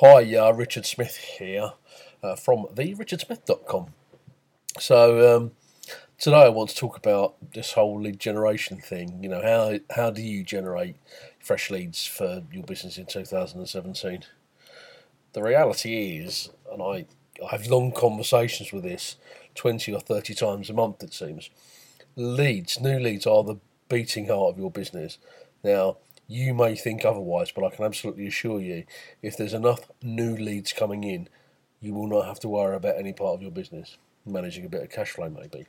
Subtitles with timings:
[0.00, 1.72] Hi, uh, Richard Smith here
[2.22, 3.94] uh, from therichardsmith.com.
[4.78, 5.52] So, um,
[6.18, 9.22] today I want to talk about this whole lead generation thing.
[9.22, 10.96] You know, how, how do you generate
[11.40, 14.24] fresh leads for your business in 2017?
[15.32, 17.06] The reality is, and I,
[17.42, 19.16] I have long conversations with this
[19.54, 21.48] 20 or 30 times a month, it seems,
[22.16, 23.56] leads, new leads, are the
[23.88, 25.16] beating heart of your business.
[25.64, 25.96] Now,
[26.28, 28.84] you may think otherwise, but I can absolutely assure you,
[29.22, 31.28] if there's enough new leads coming in,
[31.80, 33.96] you will not have to worry about any part of your business.
[34.24, 35.66] Managing a bit of cash flow, maybe.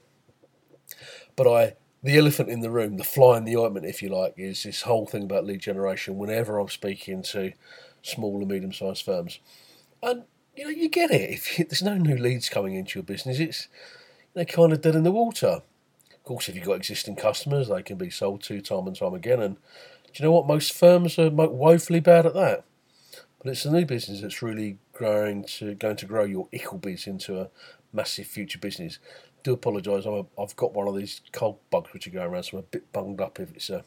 [1.36, 4.34] But I, the elephant in the room, the fly in the ointment, if you like,
[4.38, 6.17] is this whole thing about lead generation.
[6.17, 7.53] Whenever I'm speaking to
[8.02, 9.39] small and medium-sized firms,
[10.02, 10.23] and
[10.55, 11.30] you know, you get it.
[11.30, 13.67] If you, there's no new leads coming into your business, it's
[14.34, 15.62] they're kind of dead in the water.
[16.16, 19.14] Of course, if you've got existing customers, they can be sold to time and time
[19.14, 19.58] again, and
[20.13, 20.47] do you know what?
[20.47, 22.66] Most firms are woefully bad at that.
[23.39, 27.39] But it's a new business that's really growing to going to grow your Icklebys into
[27.39, 27.49] a
[27.93, 28.99] massive future business.
[29.44, 30.05] Do apologise.
[30.05, 32.67] i have got one of these cold bugs which are going around, so I'm a
[32.67, 33.83] bit bunged up if it's uh,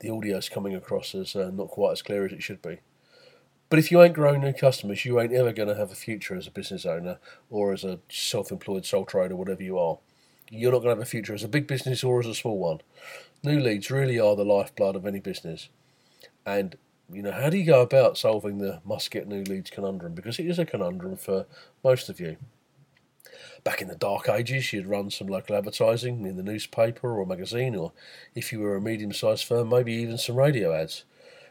[0.00, 2.80] the audio's coming across as uh, not quite as clear as it should be.
[3.68, 6.36] But if you ain't growing new customers, you ain't ever going to have a future
[6.36, 9.98] as a business owner or as a self-employed sole trader, whatever you are.
[10.50, 12.58] You're not going to have a future as a big business or as a small
[12.58, 12.80] one.
[13.44, 15.68] New leads really are the lifeblood of any business.
[16.46, 16.76] And,
[17.12, 20.14] you know, how do you go about solving the must get new leads conundrum?
[20.14, 21.46] Because it is a conundrum for
[21.82, 22.36] most of you.
[23.64, 27.74] Back in the dark ages, you'd run some local advertising in the newspaper or magazine,
[27.74, 27.92] or
[28.36, 31.04] if you were a medium sized firm, maybe even some radio ads.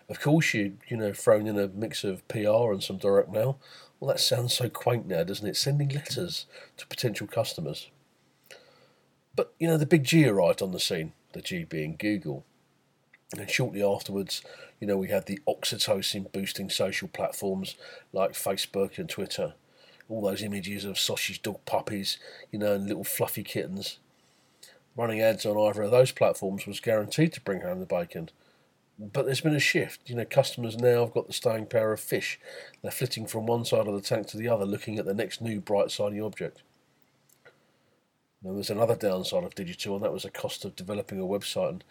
[0.07, 3.59] Of course, you'd, you know, thrown in a mix of PR and some direct mail.
[3.99, 5.57] Well, that sounds so quaint now, doesn't it?
[5.57, 6.45] Sending letters
[6.77, 7.89] to potential customers.
[9.35, 12.45] But, you know, the big G arrived on the scene the G being Google.
[13.37, 14.41] And shortly afterwards,
[14.79, 17.75] you know, we had the oxytocin boosting social platforms
[18.11, 19.53] like Facebook and Twitter.
[20.09, 22.17] All those images of sausage dog puppies,
[22.51, 23.99] you know, and little fluffy kittens.
[24.97, 28.29] Running ads on either of those platforms was guaranteed to bring home the bacon.
[28.99, 30.09] But there's been a shift.
[30.09, 32.39] You know, customers now have got the staying power of fish.
[32.81, 35.41] They're flitting from one side of the tank to the other, looking at the next
[35.41, 36.61] new bright shiny object.
[38.43, 41.69] There was another downside of digital, and that was the cost of developing a website.
[41.69, 41.83] And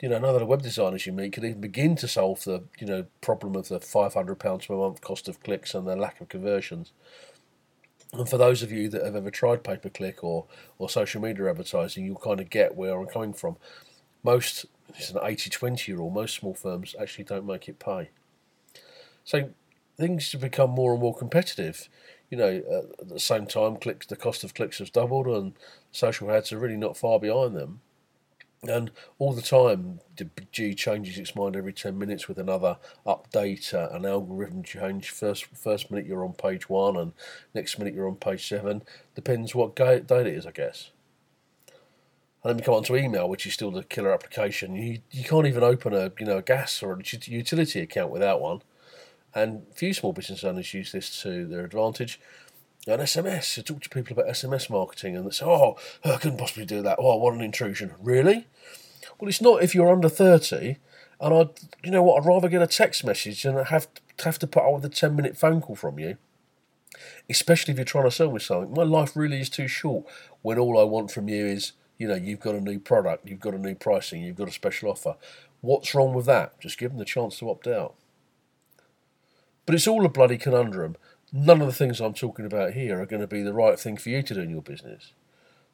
[0.00, 2.86] you know, of the web designers you meet could even begin to solve the you
[2.86, 6.20] know problem of the five hundred pounds per month cost of clicks and the lack
[6.20, 6.92] of conversions.
[8.12, 10.46] And for those of you that have ever tried pay per click or
[10.78, 13.56] or social media advertising, you'll kind of get where I'm coming from.
[14.22, 16.10] Most it's an 80-20 rule.
[16.10, 18.08] Most small firms actually don't make it pay.
[19.24, 19.50] So
[19.98, 21.88] things have become more and more competitive
[22.30, 25.54] you know, at the same time, clicks the cost of clicks has doubled, and
[25.92, 27.80] social ads are really not far behind them.
[28.64, 28.90] And
[29.20, 33.88] all the time, the G changes its mind every ten minutes with another update, uh,
[33.94, 35.10] an algorithm change.
[35.10, 37.12] First, first minute you're on page one, and
[37.54, 38.82] next minute you're on page seven.
[39.14, 40.90] Depends what date it is, I guess.
[42.42, 44.74] And then we come on to email, which is still the killer application.
[44.74, 48.40] You you can't even open a you know a gas or a utility account without
[48.40, 48.62] one.
[49.38, 52.20] And few small business owners use this to their advantage.
[52.88, 56.38] And SMS, I talk to people about SMS marketing and they say, oh, I couldn't
[56.38, 56.98] possibly do that.
[56.98, 57.94] Oh, what an intrusion.
[58.00, 58.46] Really?
[59.18, 60.78] Well, it's not if you're under 30.
[61.20, 61.48] And I,
[61.84, 64.64] you know what, I'd rather get a text message than have to, have to put
[64.64, 66.16] up with a 10 minute phone call from you.
[67.30, 68.74] Especially if you're trying to sell me something.
[68.74, 70.06] My life really is too short
[70.42, 73.40] when all I want from you is, you know, you've got a new product, you've
[73.40, 75.14] got a new pricing, you've got a special offer.
[75.60, 76.58] What's wrong with that?
[76.60, 77.94] Just give them the chance to opt out.
[79.68, 80.96] But it's all a bloody conundrum.
[81.30, 83.98] None of the things I'm talking about here are going to be the right thing
[83.98, 85.12] for you to do in your business.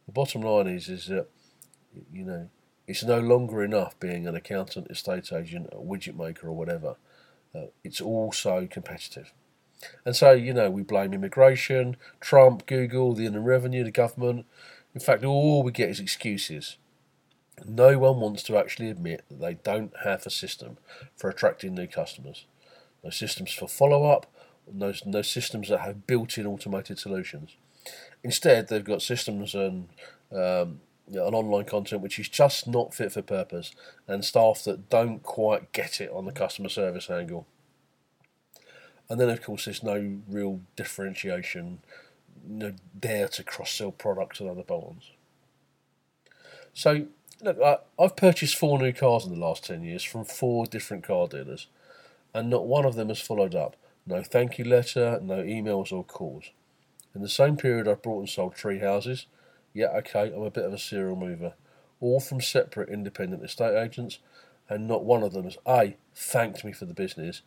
[0.06, 1.28] The bottom line is, is that,
[2.12, 2.48] you know,
[2.88, 6.96] it's no longer enough being an accountant, estate agent, a widget maker, or whatever.
[7.54, 9.32] Uh, it's also competitive.
[10.04, 14.44] And so, you know, we blame immigration, Trump, Google, the Inland Revenue, the government.
[14.92, 16.78] In fact, all we get is excuses.
[17.64, 20.78] No one wants to actually admit that they don't have a system
[21.14, 22.46] for attracting new customers
[23.04, 24.26] no systems for follow up,
[24.72, 27.56] no, no systems that have built in automated solutions.
[28.22, 29.88] Instead, they've got systems and
[30.32, 33.74] um, you know, an online content which is just not fit for purpose,
[34.08, 37.46] and staff that don't quite get it on the customer service angle.
[39.10, 41.80] And then, of course, there's no real differentiation,
[42.46, 45.10] no dare to cross sell products and other bonds.
[46.72, 47.06] So,
[47.42, 47.58] look,
[47.98, 51.66] I've purchased four new cars in the last 10 years from four different car dealers
[52.34, 53.76] and not one of them has followed up.
[54.06, 56.50] No thank you letter, no emails or calls.
[57.14, 59.26] In the same period, I've bought and sold three houses.
[59.72, 61.54] Yeah, okay, I'm a bit of a serial mover.
[62.00, 64.18] All from separate independent estate agents,
[64.68, 67.42] and not one of them has A, thanked me for the business,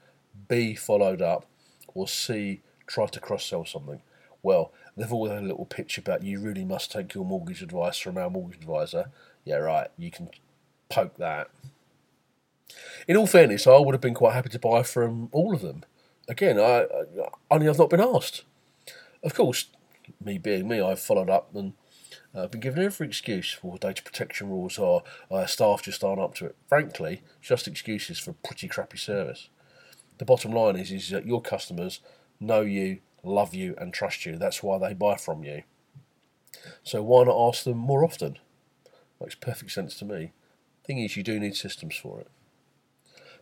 [0.47, 1.45] B, followed up,
[1.93, 4.01] or C, tried to cross sell something.
[4.41, 7.97] Well, they've all had a little pitch about you really must take your mortgage advice
[7.97, 9.11] from our mortgage advisor.
[9.43, 10.29] Yeah, right, you can
[10.89, 11.49] poke that.
[13.07, 15.83] In all fairness, I would have been quite happy to buy from all of them.
[16.27, 17.05] Again, I, I
[17.49, 18.43] only I've not been asked.
[19.23, 19.67] Of course,
[20.23, 21.73] me being me, I've followed up and
[22.35, 26.35] uh, been given every excuse for data protection rules or uh, staff just aren't up
[26.35, 26.55] to it.
[26.67, 29.49] Frankly, just excuses for pretty crappy service.
[30.17, 32.01] The bottom line is, is that your customers
[32.39, 34.37] know you, love you, and trust you.
[34.37, 35.63] That's why they buy from you.
[36.83, 38.37] So why not ask them more often?
[39.21, 40.33] Makes perfect sense to me.
[40.85, 42.27] Thing is, you do need systems for it.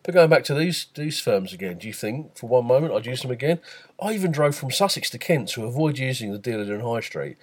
[0.02, 3.06] But going back to these these firms again, do you think for one moment I'd
[3.06, 3.60] use them again?
[4.00, 7.36] I even drove from Sussex to Kent to avoid using the dealer in High Street,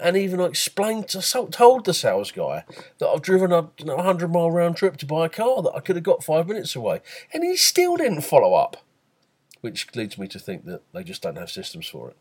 [0.00, 2.64] and even I explained to told the sales guy
[2.98, 5.74] that I've driven a you know, 100 mile round trip to buy a car that
[5.74, 7.00] I could have got five minutes away,
[7.32, 8.78] and he still didn't follow up,
[9.60, 12.16] which leads me to think that they just don't have systems for it.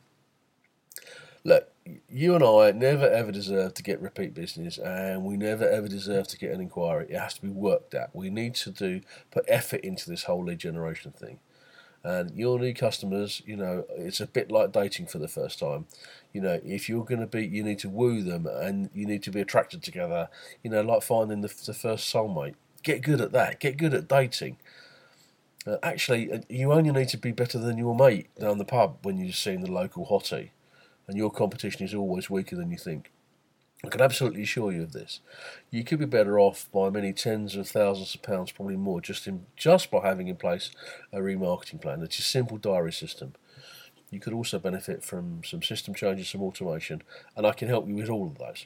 [1.43, 1.71] Look,
[2.09, 6.27] you and I never ever deserve to get repeat business, and we never ever deserve
[6.29, 7.07] to get an inquiry.
[7.09, 8.15] It has to be worked at.
[8.15, 9.01] We need to do
[9.31, 11.39] put effort into this whole lead generation thing.
[12.03, 15.87] And your new customers, you know, it's a bit like dating for the first time.
[16.31, 19.23] You know, if you're going to be, you need to woo them, and you need
[19.23, 20.29] to be attracted together.
[20.63, 22.55] You know, like finding the, the first soulmate.
[22.83, 23.59] Get good at that.
[23.59, 24.57] Get good at dating.
[25.65, 28.99] Uh, actually, uh, you only need to be better than your mate down the pub
[29.01, 30.51] when you're seeing the local hottie
[31.07, 33.11] and your competition is always weaker than you think.
[33.85, 35.19] I can absolutely assure you of this.
[35.69, 39.27] You could be better off by many tens of thousands of pounds, probably more, just
[39.27, 40.71] in just by having in place
[41.13, 42.01] a remarketing plan.
[42.01, 43.33] It's a simple diary system.
[44.09, 47.03] You could also benefit from some system changes, some automation,
[47.35, 48.65] and I can help you with all of those.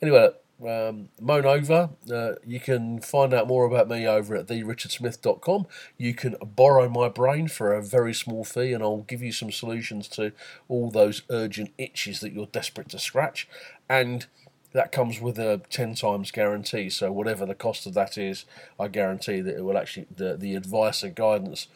[0.00, 0.30] Anyway,
[0.66, 1.90] um, moan over.
[2.12, 5.66] Uh, you can find out more about me over at therichardsmith.com.
[5.96, 9.50] You can borrow my brain for a very small fee, and I'll give you some
[9.50, 10.32] solutions to
[10.68, 13.48] all those urgent itches that you're desperate to scratch.
[13.88, 14.26] And
[14.72, 16.90] that comes with a 10 times guarantee.
[16.90, 18.44] So, whatever the cost of that is,
[18.78, 21.68] I guarantee that it will actually, the, the advice and guidance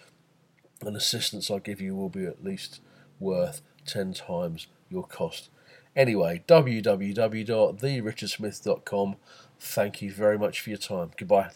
[0.80, 2.80] and assistance I give you will be at least
[3.18, 5.48] worth 10 times your cost.
[5.96, 9.16] Anyway, www.therichardsmith.com.
[9.60, 11.12] Thank you very much for your time.
[11.16, 11.50] Goodbye.